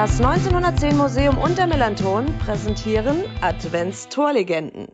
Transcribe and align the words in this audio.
Das 0.00 0.18
1910 0.18 0.96
Museum 0.96 1.36
und 1.36 1.58
der 1.58 1.66
Melanton 1.66 2.24
präsentieren 2.38 3.22
Adventstorlegenden. 3.42 4.88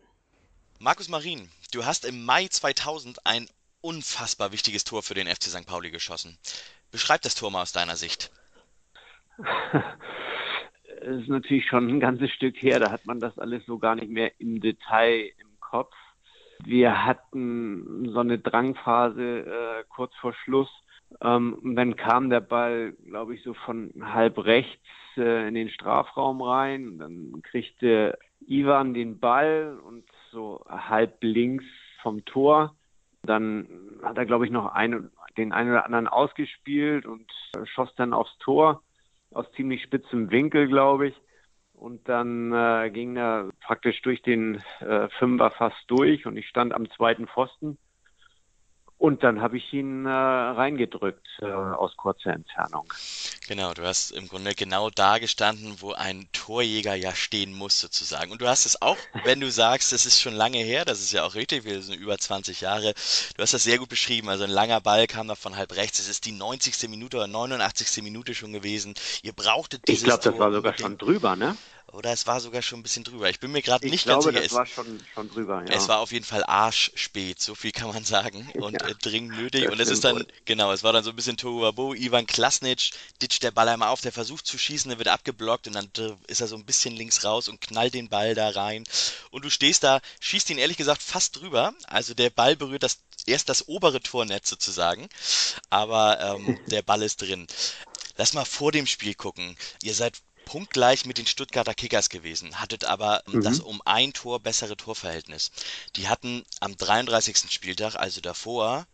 Markus 0.81 1.07
Marin, 1.07 1.47
du 1.71 1.85
hast 1.85 2.03
im 2.03 2.25
Mai 2.25 2.47
2000 2.47 3.25
ein 3.25 3.47
unfassbar 3.79 4.51
wichtiges 4.51 4.83
Tor 4.83 5.03
für 5.03 5.13
den 5.13 5.27
FC 5.27 5.43
St. 5.43 5.65
Pauli 5.65 5.91
geschossen. 5.91 6.37
Beschreib 6.91 7.21
das 7.21 7.35
Tor 7.35 7.51
mal 7.51 7.61
aus 7.61 7.71
deiner 7.71 7.95
Sicht. 7.95 8.33
Es 10.99 11.21
ist 11.21 11.29
natürlich 11.29 11.65
schon 11.67 11.87
ein 11.87 12.01
ganzes 12.01 12.29
Stück 12.31 12.61
her, 12.61 12.81
da 12.81 12.91
hat 12.91 13.05
man 13.05 13.21
das 13.21 13.39
alles 13.39 13.65
so 13.65 13.79
gar 13.79 13.95
nicht 13.95 14.09
mehr 14.09 14.33
im 14.41 14.59
Detail 14.59 15.31
im 15.37 15.57
Kopf. 15.61 15.95
Wir 16.65 17.05
hatten 17.05 18.09
so 18.11 18.19
eine 18.19 18.39
Drangphase 18.39 19.21
äh, 19.21 19.83
kurz 19.87 20.13
vor 20.15 20.33
Schluss. 20.33 20.67
Ähm, 21.21 21.53
und 21.61 21.75
dann 21.75 21.95
kam 21.95 22.29
der 22.29 22.41
Ball, 22.41 22.93
glaube 23.05 23.35
ich, 23.35 23.43
so 23.43 23.53
von 23.53 23.91
halb 24.01 24.37
rechts 24.43 24.85
äh, 25.15 25.47
in 25.47 25.55
den 25.55 25.69
Strafraum 25.69 26.41
rein. 26.41 26.87
Und 26.87 26.99
dann 26.99 27.41
kriegte 27.43 28.17
Ivan 28.45 28.93
den 28.93 29.19
Ball 29.19 29.79
und 29.85 30.05
so 30.31 30.65
halb 30.67 31.17
links 31.21 31.65
vom 32.01 32.25
Tor. 32.25 32.75
Dann 33.23 33.67
hat 34.03 34.17
er, 34.17 34.25
glaube 34.25 34.45
ich, 34.45 34.51
noch 34.51 34.73
einen, 34.73 35.11
den 35.37 35.51
einen 35.51 35.71
oder 35.71 35.85
anderen 35.85 36.07
ausgespielt 36.07 37.05
und 37.05 37.31
schoss 37.65 37.93
dann 37.95 38.13
aufs 38.13 38.37
Tor 38.39 38.83
aus 39.31 39.51
ziemlich 39.53 39.83
spitzem 39.83 40.31
Winkel, 40.31 40.67
glaube 40.67 41.07
ich. 41.07 41.15
Und 41.73 42.09
dann 42.09 42.51
äh, 42.53 42.89
ging 42.91 43.17
er 43.17 43.49
praktisch 43.61 44.01
durch 44.01 44.21
den 44.23 44.63
äh, 44.79 45.09
Fünfer 45.19 45.51
fast 45.51 45.77
durch 45.87 46.25
und 46.25 46.35
ich 46.35 46.47
stand 46.47 46.73
am 46.73 46.89
zweiten 46.89 47.27
Pfosten 47.27 47.77
und 48.97 49.23
dann 49.23 49.41
habe 49.41 49.57
ich 49.57 49.73
ihn 49.73 50.05
äh, 50.05 50.09
reingedrückt 50.09 51.27
äh, 51.41 51.45
aus 51.45 51.95
kurzer 51.97 52.31
Entfernung. 52.31 52.91
Genau, 53.47 53.73
du 53.73 53.83
hast 53.83 54.11
im 54.11 54.27
Grunde 54.27 54.55
genau 54.55 54.89
da 54.89 55.19
gestanden, 55.19 55.75
wo 55.79 55.93
ein 55.93 56.27
Torjäger 56.33 56.95
ja 56.95 57.13
stehen 57.13 57.53
muss, 57.53 57.79
sozusagen. 57.79 58.31
Und 58.31 58.41
du 58.41 58.47
hast 58.47 58.65
es 58.65 58.81
auch, 58.81 58.97
wenn 59.23 59.39
du 59.39 59.51
sagst, 59.51 59.93
es 59.93 60.07
ist 60.07 60.19
schon 60.19 60.33
lange 60.33 60.57
her, 60.57 60.83
das 60.83 60.99
ist 60.99 61.11
ja 61.11 61.23
auch 61.23 61.35
richtig, 61.35 61.63
wir 61.63 61.81
sind 61.81 61.99
über 61.99 62.17
20 62.17 62.61
Jahre, 62.61 62.93
du 63.35 63.41
hast 63.43 63.53
das 63.53 63.63
sehr 63.63 63.77
gut 63.77 63.89
beschrieben. 63.89 64.29
Also 64.29 64.45
ein 64.45 64.49
langer 64.49 64.81
Ball 64.81 65.05
kam 65.05 65.27
da 65.27 65.35
von 65.35 65.55
halb 65.55 65.75
rechts. 65.75 65.99
Es 65.99 66.09
ist 66.09 66.25
die 66.25 66.31
90. 66.31 66.89
Minute 66.89 67.17
oder 67.17 67.27
89. 67.27 68.03
Minute 68.03 68.33
schon 68.33 68.51
gewesen. 68.51 68.95
Ihr 69.21 69.33
brauchtet 69.33 69.87
dieses 69.87 70.01
Ich 70.01 70.07
glaube, 70.07 70.23
das 70.23 70.39
war 70.39 70.51
sogar 70.51 70.75
schon 70.77 70.97
drüber, 70.97 71.35
ne? 71.35 71.55
Oder 71.93 72.11
es 72.11 72.27
war 72.27 72.41
sogar 72.41 72.61
schon 72.61 72.79
ein 72.79 72.83
bisschen 72.83 73.05
drüber. 73.05 73.29
Ich 73.29 73.39
bin 73.39 73.51
mir 73.51 73.61
gerade 73.61 73.87
nicht 73.87 74.03
glaube, 74.03 74.31
ganz 74.33 74.35
sicher. 74.35 74.43
Das 74.43 74.53
war 74.53 74.65
schon, 74.65 74.99
schon 75.13 75.29
drüber, 75.29 75.63
ja. 75.65 75.73
Es 75.73 75.87
war 75.87 75.99
auf 75.99 76.11
jeden 76.11 76.25
Fall 76.25 76.43
arschspät, 76.43 77.41
so 77.41 77.55
viel 77.55 77.71
kann 77.71 77.87
man 77.87 78.03
sagen. 78.03 78.51
Und 78.55 78.81
Ja, 78.81 78.89
äh, 78.89 78.95
dringend 78.95 79.37
nötig. 79.37 79.69
Und 79.69 79.79
es 79.79 79.89
ist 79.89 80.03
dann, 80.03 80.17
wohl. 80.17 80.27
genau, 80.43 80.71
es 80.73 80.83
war 80.83 80.91
dann 80.91 81.05
so 81.05 81.11
ein 81.11 81.15
bisschen 81.15 81.37
Tohuwabo. 81.37 81.93
Ivan 81.93 82.27
Klasnic 82.27 82.91
ditcht 83.21 83.41
der 83.41 83.51
Ball 83.51 83.69
einmal 83.69 83.89
auf, 83.89 84.01
der 84.01 84.11
versucht 84.11 84.45
zu 84.45 84.57
schießen, 84.57 84.89
der 84.89 84.97
wird 84.97 85.07
abgeblockt 85.07 85.67
und 85.67 85.73
dann 85.73 85.89
ist 86.27 86.41
er 86.41 86.47
so 86.47 86.57
ein 86.57 86.65
bisschen 86.65 86.93
links 86.93 87.23
raus 87.23 87.47
und 87.47 87.61
knallt 87.61 87.93
den 87.93 88.09
Ball 88.09 88.35
da 88.35 88.49
rein. 88.49 88.83
Und 89.31 89.45
du 89.45 89.49
stehst 89.49 89.83
da, 89.83 90.01
schießt 90.19 90.49
ihn 90.49 90.57
ehrlich 90.57 90.77
gesagt 90.77 91.01
fast 91.01 91.39
drüber. 91.39 91.73
Also 91.87 92.13
der 92.13 92.31
Ball 92.31 92.57
berührt 92.57 92.83
das, 92.83 92.99
erst 93.25 93.47
das 93.47 93.69
obere 93.69 94.01
Tornetz 94.01 94.49
sozusagen. 94.49 95.07
Aber 95.69 96.19
ähm, 96.19 96.59
der 96.67 96.81
Ball 96.81 97.01
ist 97.01 97.21
drin. 97.21 97.47
Lass 98.17 98.33
mal 98.33 98.45
vor 98.45 98.73
dem 98.73 98.87
Spiel 98.87 99.13
gucken. 99.13 99.55
Ihr 99.83 99.93
seid 99.93 100.15
punktgleich 100.47 101.05
mit 101.05 101.17
den 101.17 101.27
Stuttgarter 101.27 101.73
Kickers 101.73 102.07
gewesen, 102.09 102.61
hattet 102.61 102.85
aber 102.85 103.21
ähm, 103.27 103.39
Mhm. 103.39 103.41
das 103.41 103.59
um 103.59 103.81
ein 103.85 104.13
Tor 104.13 104.39
bessere 104.39 104.77
Torverhältnis. 104.77 105.51
Die 105.97 106.07
hatten 106.07 106.45
am 106.61 106.77
33. 106.77 107.51
Spieltag, 107.51 107.95
also 107.95 108.21
davor, 108.21 108.87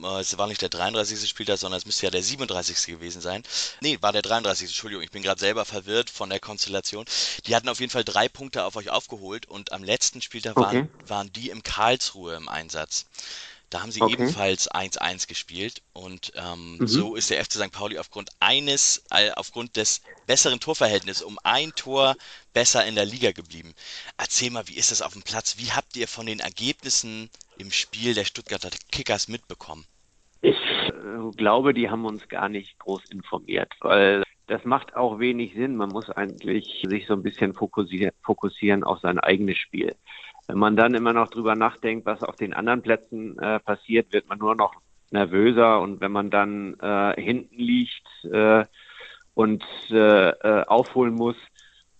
äh, 0.00 0.20
es 0.20 0.38
war 0.38 0.46
nicht 0.46 0.62
der 0.62 0.68
33. 0.68 1.28
Spieltag, 1.28 1.58
sondern 1.58 1.78
es 1.78 1.84
müsste 1.86 2.06
ja 2.06 2.10
der 2.12 2.22
37. 2.22 2.92
gewesen 2.92 3.20
sein. 3.20 3.42
Nee, 3.80 3.98
war 4.00 4.12
der 4.12 4.22
33. 4.22 4.68
Entschuldigung, 4.68 5.02
ich 5.02 5.10
bin 5.10 5.22
gerade 5.22 5.40
selber 5.40 5.64
verwirrt 5.64 6.10
von 6.10 6.30
der 6.30 6.38
Konstellation. 6.40 7.04
Die 7.46 7.56
hatten 7.56 7.68
auf 7.68 7.80
jeden 7.80 7.90
Fall 7.90 8.04
drei 8.04 8.28
Punkte 8.28 8.64
auf 8.64 8.76
euch 8.76 8.90
aufgeholt 8.90 9.46
und 9.46 9.72
am 9.72 9.82
letzten 9.82 10.22
Spieltag 10.22 10.58
waren, 10.60 10.84
waren 11.06 11.32
die 11.32 11.50
im 11.50 11.62
Karlsruhe 11.64 12.36
im 12.36 12.48
Einsatz. 12.48 13.06
Da 13.70 13.82
haben 13.82 13.92
sie 13.92 14.00
Okay. 14.00 14.12
ebenfalls 14.12 14.68
1-1 14.70 15.26
gespielt 15.28 15.82
und 15.92 16.32
ähm, 16.34 16.80
Mhm. 16.80 16.86
so 16.86 17.14
ist 17.14 17.30
der 17.30 17.44
FC 17.44 17.52
St. 17.54 17.72
Pauli 17.72 17.98
aufgrund 17.98 18.30
eines, 18.40 19.04
äh, 19.10 19.30
aufgrund 19.32 19.76
des 19.76 20.02
besseren 20.26 20.60
Torverhältnisses 20.60 21.22
um 21.22 21.38
ein 21.44 21.74
Tor 21.74 22.16
besser 22.52 22.84
in 22.86 22.94
der 22.96 23.04
Liga 23.04 23.32
geblieben. 23.32 23.74
Erzähl 24.18 24.50
mal, 24.50 24.66
wie 24.68 24.76
ist 24.76 24.90
das 24.90 25.02
auf 25.02 25.12
dem 25.12 25.22
Platz? 25.22 25.56
Wie 25.58 25.72
habt 25.72 25.96
ihr 25.96 26.08
von 26.08 26.26
den 26.26 26.40
Ergebnissen 26.40 27.30
im 27.58 27.70
Spiel 27.70 28.14
der 28.14 28.24
Stuttgarter 28.24 28.70
Kickers 28.90 29.28
mitbekommen? 29.28 29.86
Ich 30.42 30.56
äh, 30.56 31.30
glaube, 31.36 31.74
die 31.74 31.90
haben 31.90 32.04
uns 32.06 32.26
gar 32.28 32.48
nicht 32.48 32.78
groß 32.78 33.04
informiert, 33.10 33.72
weil 33.80 34.22
das 34.46 34.64
macht 34.64 34.96
auch 34.96 35.18
wenig 35.18 35.54
Sinn. 35.54 35.76
Man 35.76 35.90
muss 35.90 36.10
eigentlich 36.10 36.84
sich 36.88 37.06
so 37.06 37.14
ein 37.14 37.22
bisschen 37.22 37.54
fokussieren, 37.54 38.12
fokussieren 38.22 38.82
auf 38.84 39.00
sein 39.00 39.18
eigenes 39.20 39.58
Spiel. 39.58 39.94
Wenn 40.50 40.58
man 40.58 40.76
dann 40.76 40.94
immer 40.94 41.12
noch 41.12 41.28
drüber 41.28 41.54
nachdenkt, 41.54 42.06
was 42.06 42.24
auf 42.24 42.34
den 42.34 42.52
anderen 42.54 42.82
Plätzen 42.82 43.38
äh, 43.38 43.60
passiert, 43.60 44.12
wird 44.12 44.28
man 44.28 44.38
nur 44.38 44.56
noch 44.56 44.74
nervöser 45.12 45.80
und 45.80 46.00
wenn 46.00 46.10
man 46.10 46.30
dann 46.30 46.74
äh, 46.80 47.20
hinten 47.20 47.56
liegt 47.56 48.08
äh, 48.24 48.64
und 49.34 49.64
äh, 49.90 50.30
äh, 50.30 50.64
aufholen 50.66 51.14
muss, 51.14 51.36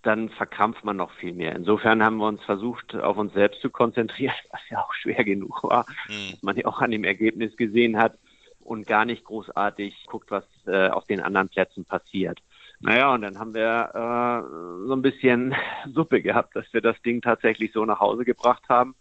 dann 0.03 0.31
verkrampft 0.31 0.85
man 0.85 0.97
noch 0.97 1.13
viel 1.13 1.33
mehr. 1.33 1.55
Insofern 1.55 2.03
haben 2.03 2.17
wir 2.17 2.27
uns 2.27 2.43
versucht, 2.43 2.97
auf 2.97 3.19
uns 3.19 3.35
selbst 3.35 3.61
zu 3.61 3.71
konzentrieren, 3.71 4.35
was 4.51 4.61
ja 4.69 4.81
auch 4.81 4.93
schwer 4.95 5.23
genug 5.23 5.63
war 5.63 5.87
Hm. 6.07 6.37
man 6.43 6.57
ja 6.57 6.67
auch 6.67 6.81
an 6.81 6.91
dem 6.91 7.05
Ergebnis 7.05 7.57
gesehen 7.57 7.99
hat 7.99 8.19
und 8.59 8.87
gar 8.87 9.05
nicht 9.05 9.25
großartig 9.25 10.07
guckt, 10.07 10.31
was 10.33 10.45
äh, 10.67 10.89
auf 10.89 11.05
den 11.05 11.21
anderen 11.21 11.49
Plätzen 11.49 11.85
passiert. 11.85 12.41
Naja, 12.81 13.13
und 13.13 13.23
dann 13.23 13.39
haben 13.39 13.53
wir 13.53 13.91
äh, 13.95 14.87
so 14.87 14.95
ein 14.95 15.03
bisschen 15.03 15.55
Suppe 15.93 16.23
gehabt, 16.23 16.57
dass 16.57 16.73
wir 16.73 16.81
das 16.81 17.01
Ding 17.03 17.21
tatsächlich 17.21 17.73
so 17.73 17.85
nach 17.85 18.01
Hause 18.01 18.25
gebracht 18.25 18.65
haben, 18.69 18.95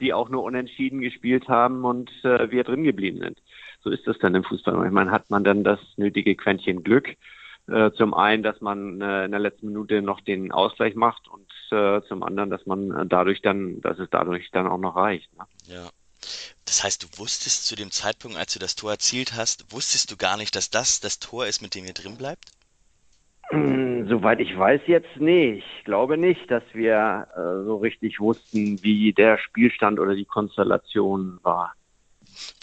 die 0.00 0.12
auch 0.12 0.28
nur 0.28 0.42
unentschieden 0.42 1.00
gespielt 1.00 1.48
haben 1.48 1.84
und 1.84 2.10
äh, 2.24 2.50
wir 2.50 2.64
drin 2.64 2.84
geblieben 2.84 3.20
sind. 3.20 3.42
So 3.82 3.90
ist 3.90 4.06
das 4.06 4.18
dann 4.18 4.34
im 4.34 4.44
Fußball. 4.44 4.74
Manchmal 4.74 5.10
hat 5.10 5.30
man 5.30 5.44
dann 5.44 5.64
das 5.64 5.80
nötige 5.96 6.36
Quäntchen 6.36 6.82
Glück. 6.82 7.16
Äh, 7.68 7.92
zum 7.92 8.12
einen, 8.12 8.42
dass 8.42 8.60
man 8.60 9.00
äh, 9.00 9.24
in 9.24 9.30
der 9.30 9.40
letzten 9.40 9.68
Minute 9.68 10.02
noch 10.02 10.20
den 10.20 10.52
Ausgleich 10.52 10.94
macht 10.94 11.28
und 11.28 11.48
äh, 11.70 12.02
zum 12.08 12.22
anderen, 12.22 12.50
dass 12.50 12.66
man 12.66 12.90
äh, 12.90 13.06
dadurch 13.06 13.40
dann, 13.40 13.80
dass 13.80 13.98
es 13.98 14.08
dadurch 14.10 14.50
dann 14.50 14.66
auch 14.66 14.78
noch 14.78 14.96
reicht. 14.96 15.32
Ne? 15.38 15.44
Ja. 15.66 15.88
Das 16.66 16.84
heißt, 16.84 17.02
du 17.02 17.18
wusstest 17.18 17.66
zu 17.66 17.76
dem 17.76 17.90
Zeitpunkt, 17.90 18.36
als 18.36 18.52
du 18.52 18.58
das 18.58 18.74
Tor 18.74 18.90
erzielt 18.92 19.34
hast, 19.34 19.72
wusstest 19.72 20.10
du 20.10 20.16
gar 20.16 20.36
nicht, 20.36 20.54
dass 20.54 20.70
das 20.70 21.00
das 21.00 21.18
Tor 21.18 21.46
ist, 21.46 21.62
mit 21.62 21.74
dem 21.74 21.84
ihr 21.84 21.94
drin 21.94 22.16
bleibt? 22.18 22.50
Soweit 24.08 24.40
ich 24.40 24.56
weiß 24.56 24.80
jetzt 24.86 25.16
nicht. 25.16 25.64
Ich 25.78 25.84
glaube 25.84 26.16
nicht, 26.16 26.50
dass 26.50 26.62
wir 26.72 27.28
äh, 27.36 27.64
so 27.64 27.76
richtig 27.76 28.18
wussten, 28.18 28.82
wie 28.82 29.12
der 29.12 29.38
Spielstand 29.38 30.00
oder 30.00 30.14
die 30.14 30.24
Konstellation 30.24 31.38
war. 31.42 31.74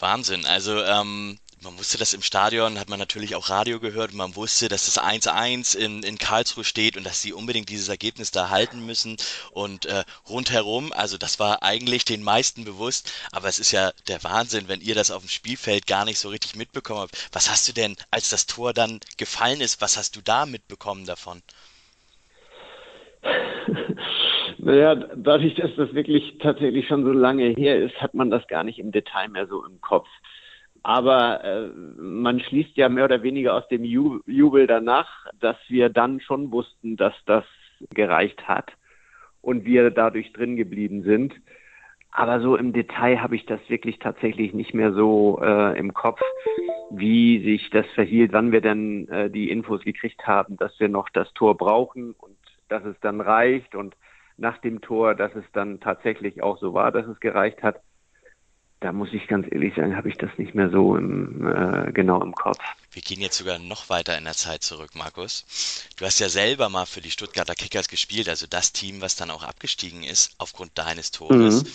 Wahnsinn. 0.00 0.44
Also, 0.46 0.72
ähm, 0.72 1.38
man 1.62 1.78
wusste 1.78 1.98
das 1.98 2.14
im 2.14 2.22
Stadion, 2.22 2.78
hat 2.78 2.88
man 2.88 2.98
natürlich 2.98 3.34
auch 3.34 3.50
Radio 3.50 3.80
gehört 3.80 4.14
man 4.14 4.34
wusste, 4.34 4.68
dass 4.68 4.86
das 4.86 5.02
1-1 5.02 5.76
in, 5.76 6.02
in 6.02 6.16
Karlsruhe 6.16 6.64
steht 6.64 6.96
und 6.96 7.04
dass 7.04 7.20
sie 7.20 7.32
unbedingt 7.32 7.68
dieses 7.68 7.88
Ergebnis 7.88 8.30
da 8.30 8.48
halten 8.48 8.86
müssen. 8.86 9.16
Und 9.52 9.84
äh, 9.86 10.04
rundherum, 10.28 10.92
also 10.92 11.18
das 11.18 11.38
war 11.38 11.62
eigentlich 11.62 12.04
den 12.04 12.22
meisten 12.22 12.64
bewusst, 12.64 13.12
aber 13.32 13.48
es 13.48 13.58
ist 13.58 13.72
ja 13.72 13.92
der 14.08 14.24
Wahnsinn, 14.24 14.68
wenn 14.68 14.80
ihr 14.80 14.94
das 14.94 15.10
auf 15.10 15.22
dem 15.22 15.28
Spielfeld 15.28 15.86
gar 15.86 16.04
nicht 16.04 16.18
so 16.18 16.30
richtig 16.30 16.56
mitbekommen 16.56 17.00
habt. 17.00 17.28
Was 17.32 17.50
hast 17.50 17.68
du 17.68 17.72
denn, 17.72 17.96
als 18.10 18.30
das 18.30 18.46
Tor 18.46 18.72
dann 18.72 19.00
gefallen 19.18 19.60
ist, 19.60 19.82
was 19.82 19.98
hast 19.98 20.16
du 20.16 20.20
da 20.22 20.46
mitbekommen 20.46 21.04
davon? 21.06 21.42
Naja, 24.62 24.94
dadurch, 24.94 25.54
dass 25.54 25.70
das 25.76 25.94
wirklich 25.94 26.36
tatsächlich 26.38 26.86
schon 26.86 27.02
so 27.02 27.12
lange 27.12 27.44
her 27.44 27.78
ist, 27.78 27.94
hat 28.02 28.12
man 28.12 28.30
das 28.30 28.46
gar 28.46 28.62
nicht 28.62 28.78
im 28.78 28.92
Detail 28.92 29.28
mehr 29.28 29.46
so 29.46 29.64
im 29.64 29.80
Kopf. 29.80 30.06
Aber 30.82 31.44
äh, 31.44 31.68
man 31.98 32.40
schließt 32.40 32.76
ja 32.76 32.88
mehr 32.88 33.04
oder 33.04 33.22
weniger 33.22 33.54
aus 33.54 33.68
dem 33.68 33.84
Ju 33.84 34.20
Jubel 34.26 34.66
danach, 34.66 35.26
dass 35.40 35.56
wir 35.68 35.90
dann 35.90 36.20
schon 36.20 36.50
wussten, 36.52 36.96
dass 36.96 37.14
das 37.26 37.44
gereicht 37.94 38.48
hat 38.48 38.72
und 39.42 39.64
wir 39.64 39.90
dadurch 39.90 40.32
drin 40.32 40.56
geblieben 40.56 41.02
sind. 41.02 41.34
Aber 42.12 42.40
so 42.40 42.56
im 42.56 42.72
Detail 42.72 43.22
habe 43.22 43.36
ich 43.36 43.46
das 43.46 43.60
wirklich 43.68 43.98
tatsächlich 43.98 44.52
nicht 44.52 44.74
mehr 44.74 44.92
so 44.92 45.38
äh, 45.42 45.78
im 45.78 45.94
Kopf, 45.94 46.20
wie 46.90 47.42
sich 47.44 47.70
das 47.70 47.86
verhielt, 47.94 48.32
wann 48.32 48.50
wir 48.50 48.60
denn 48.60 49.08
äh, 49.08 49.30
die 49.30 49.50
Infos 49.50 49.82
gekriegt 49.82 50.26
haben, 50.26 50.56
dass 50.56 50.78
wir 50.80 50.88
noch 50.88 51.08
das 51.10 51.32
Tor 51.34 51.56
brauchen 51.56 52.14
und 52.18 52.36
dass 52.68 52.84
es 52.84 52.98
dann 53.00 53.20
reicht 53.20 53.74
und 53.74 53.94
nach 54.36 54.58
dem 54.58 54.80
Tor, 54.80 55.14
dass 55.14 55.34
es 55.34 55.44
dann 55.52 55.80
tatsächlich 55.80 56.42
auch 56.42 56.58
so 56.58 56.74
war, 56.74 56.90
dass 56.90 57.06
es 57.06 57.20
gereicht 57.20 57.62
hat. 57.62 57.80
Da 58.80 58.92
muss 58.92 59.10
ich 59.12 59.26
ganz 59.26 59.46
ehrlich 59.50 59.74
sagen, 59.74 59.94
habe 59.94 60.08
ich 60.08 60.16
das 60.16 60.30
nicht 60.38 60.54
mehr 60.54 60.70
so 60.70 60.96
im, 60.96 61.46
äh, 61.46 61.92
genau 61.92 62.22
im 62.22 62.34
Kopf. 62.34 62.58
Wir 62.92 63.02
gehen 63.02 63.20
jetzt 63.20 63.36
sogar 63.36 63.58
noch 63.58 63.90
weiter 63.90 64.16
in 64.16 64.24
der 64.24 64.32
Zeit 64.32 64.62
zurück, 64.62 64.92
Markus. 64.94 65.44
Du 65.98 66.06
hast 66.06 66.18
ja 66.18 66.30
selber 66.30 66.70
mal 66.70 66.86
für 66.86 67.02
die 67.02 67.10
Stuttgarter 67.10 67.54
Kickers 67.54 67.88
gespielt, 67.88 68.28
also 68.30 68.46
das 68.48 68.72
Team, 68.72 69.02
was 69.02 69.16
dann 69.16 69.30
auch 69.30 69.44
abgestiegen 69.44 70.02
ist 70.02 70.34
aufgrund 70.38 70.78
deines 70.78 71.10
Tores. 71.10 71.64
Mhm. 71.64 71.68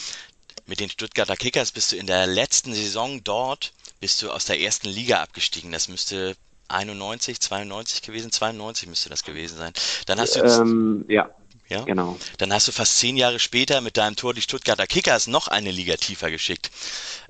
Mit 0.66 0.80
den 0.80 0.90
Stuttgarter 0.90 1.36
Kickers 1.36 1.72
bist 1.72 1.92
du 1.92 1.96
in 1.96 2.08
der 2.08 2.26
letzten 2.26 2.74
Saison 2.74 3.24
dort, 3.24 3.72
bist 4.00 4.24
du 4.24 4.32
aus 4.32 4.46
der 4.46 4.60
ersten 4.60 4.90
Liga 4.90 5.22
abgestiegen. 5.22 5.72
Das 5.72 5.88
müsste 5.88 6.36
91, 6.70 7.40
92 7.40 8.02
gewesen, 8.02 8.32
92 8.32 8.90
müsste 8.90 9.10
das 9.10 9.24
gewesen 9.24 9.58
sein. 9.58 9.74
Dann 10.08 10.20
hast 10.20 10.36
du 10.36 10.42
Ähm, 10.42 11.06
ja, 11.08 11.30
ja, 11.68 11.84
genau. 11.84 12.18
dann 12.38 12.54
hast 12.54 12.68
du 12.68 12.72
fast 12.72 13.00
zehn 13.00 13.18
Jahre 13.18 13.40
später 13.40 13.82
mit 13.82 13.98
deinem 13.98 14.16
Tor 14.16 14.34
die 14.34 14.42
Stuttgarter 14.42 14.88
Kickers 14.88 15.28
noch 15.28 15.48
eine 15.48 15.72
Liga 15.72 15.96
tiefer 15.96 16.30
geschickt. 16.32 16.72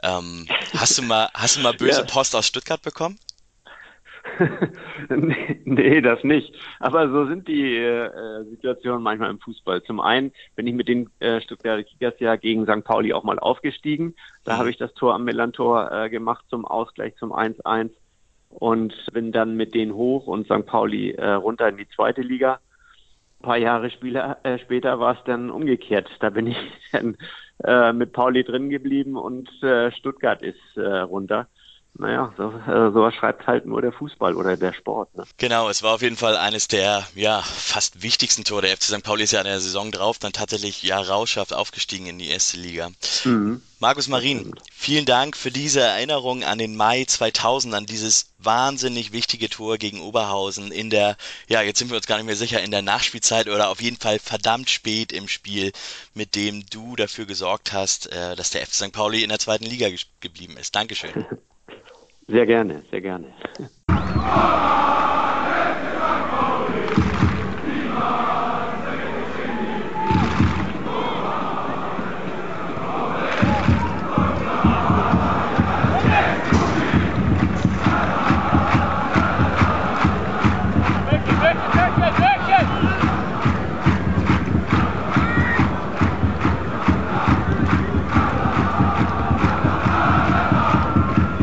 Ähm, 0.04 0.48
hast 0.74 0.98
du 0.98 1.02
mal, 1.04 1.30
hast 1.34 1.58
du 1.58 1.62
mal 1.62 1.74
böse 1.74 2.02
Ja. 2.02 2.06
Post 2.06 2.36
aus 2.36 2.48
Stuttgart 2.48 2.82
bekommen? 2.82 3.18
nee, 5.66 6.02
das 6.02 6.24
nicht. 6.24 6.54
Aber 6.80 7.10
so 7.10 7.28
sind 7.28 7.48
die 7.48 7.78
äh, 7.78 8.44
Situationen 8.50 9.02
manchmal 9.04 9.30
im 9.30 9.40
Fußball. 9.40 9.84
Zum 9.84 10.00
einen 10.00 10.32
bin 10.56 10.68
ich 10.68 10.74
mit 10.74 10.88
den 10.88 11.10
äh, 11.20 11.40
Stuttgarter 11.42 11.84
Kickers 11.84 12.16
ja 12.20 12.36
gegen 12.36 12.66
St. 12.66 12.84
Pauli 12.84 13.14
auch 13.14 13.24
mal 13.24 13.40
aufgestiegen. 13.40 14.16
Da 14.44 14.54
Mhm. 14.54 14.58
habe 14.58 14.70
ich 14.72 14.78
das 14.78 14.94
Tor 14.96 15.14
am 15.14 15.24
Millantor 15.26 15.92
äh, 15.92 16.10
gemacht 16.10 16.44
zum 16.50 16.66
Ausgleich 16.66 17.16
zum 17.18 17.32
1-1 17.32 17.92
und 18.50 18.94
bin 19.14 19.32
dann 19.32 19.56
mit 19.56 19.74
denen 19.76 19.94
hoch 19.94 20.28
und 20.28 20.46
St. 20.48 20.66
Pauli 20.66 21.12
äh, 21.12 21.32
runter 21.34 21.70
in 21.70 21.78
die 21.78 21.88
zweite 21.90 22.22
Liga. 22.22 22.60
Ein 23.46 23.48
paar 23.48 23.58
Jahre 23.58 23.92
äh, 24.42 24.58
später 24.58 25.00
war 25.00 25.14
es 25.14 25.24
dann 25.26 25.52
umgekehrt. 25.52 26.10
Da 26.20 26.32
bin 26.32 26.48
ich 26.48 26.58
dann 26.92 27.16
äh, 27.64 27.94
mit 27.94 28.12
Pauli 28.12 28.44
drin 28.44 28.72
geblieben 28.72 29.18
und 29.18 29.48
äh, 29.62 29.92
Stuttgart 29.92 30.42
ist 30.42 30.58
äh, 30.78 30.82
runter. 30.82 31.48
Naja, 31.98 32.34
so, 32.36 32.52
äh, 32.52 32.92
sowas 32.92 33.16
schreibt 33.16 33.48
halt 33.48 33.66
nur 33.66 33.82
der 33.82 33.94
Fußball 33.94 34.36
oder 34.36 34.58
der 34.58 34.74
Sport. 34.74 35.16
Ne? 35.16 35.24
Genau, 35.38 35.70
es 35.70 35.82
war 35.82 35.94
auf 35.94 36.02
jeden 36.02 36.18
Fall 36.18 36.36
eines 36.36 36.68
der 36.68 37.08
ja 37.16 37.42
fast 37.42 38.04
wichtigsten 38.04 38.44
Tore. 38.44 38.64
Der 38.64 38.76
FC 38.76 38.84
St. 38.84 39.04
Pauli 39.04 39.24
ist 39.24 39.32
ja 39.32 39.40
in 39.40 39.46
der 39.46 39.62
Saison 39.62 39.92
drauf 39.92 40.20
dann 40.20 40.34
tatsächlich 40.34 40.84
ja 40.84 41.00
rauschhaft 41.00 41.54
aufgestiegen 41.54 42.08
in 42.08 42.20
die 42.20 42.28
erste 42.28 42.58
Liga. 42.58 42.90
Mhm. 43.24 43.62
Markus 43.80 44.10
Marin, 44.10 44.54
vielen 44.74 45.06
Dank 45.06 45.38
für 45.38 45.52
diese 45.52 45.80
Erinnerung 45.80 46.44
an 46.44 46.58
den 46.58 46.76
Mai 46.76 47.06
2000, 47.06 47.74
an 47.74 47.86
dieses 47.86 48.32
wahnsinnig 48.40 49.14
wichtige 49.14 49.50
Tor 49.50 49.78
gegen 49.78 50.02
Oberhausen 50.02 50.74
in 50.74 50.90
der, 50.90 51.16
ja, 51.48 51.62
jetzt 51.62 51.80
sind 51.80 51.92
wir 51.92 51.98
uns 51.98 52.08
gar 52.08 52.18
nicht 52.18 52.26
mehr 52.26 52.36
sicher, 52.36 52.62
in 52.62 52.72
der 52.72 52.82
Nachspielzeit 52.82 53.48
oder 53.48 53.70
auf 53.70 53.82
jeden 53.82 53.98
Fall 53.98 54.20
verdammt 54.20 54.70
spät 54.70 55.14
im 55.14 55.30
Spiel, 55.30 55.72
mit 56.14 56.36
dem 56.36 56.66
du 56.66 56.98
dafür 56.98 57.26
gesorgt 57.26 57.72
hast, 57.72 58.12
äh, 58.12 58.36
dass 58.36 58.50
der 58.50 58.66
FC 58.66 58.74
St. 58.74 58.92
Pauli 58.92 59.24
in 59.24 59.30
der 59.30 59.40
zweiten 59.40 59.66
Liga 59.66 59.88
geblieben 60.20 60.58
ist. 60.58 60.76
Dankeschön. 60.76 61.26
Sehr 62.28 62.46
gerne, 62.46 62.84
sehr 62.92 63.02
gerne. 63.02 63.34